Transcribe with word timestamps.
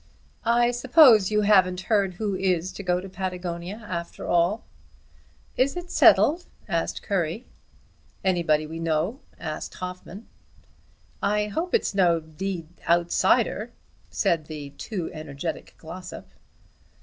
"I 0.47 0.71
suppose 0.71 1.29
you 1.29 1.41
haven't 1.41 1.81
heard 1.81 2.15
who 2.15 2.33
is 2.33 2.71
to 2.71 2.81
go 2.81 2.99
to 3.01 3.07
Patagonia 3.07 3.85
after 3.87 4.27
all?" 4.27 4.63
"Is 5.57 5.77
it 5.77 5.91
settled?" 5.91 6.47
asked 6.67 7.03
Currie. 7.03 7.45
"Anybody 8.23 8.65
we 8.65 8.79
know?" 8.79 9.19
asked 9.39 9.75
Hoffmann. 9.75 10.25
"I 11.21 11.45
hope 11.49 11.75
it's 11.75 11.93
no 11.93 12.19
d 12.19 12.65
outsider," 12.89 13.73
said 14.09 14.45
the 14.47 14.71
too 14.71 15.11
energetic 15.13 15.75
Glossop. 15.77 16.31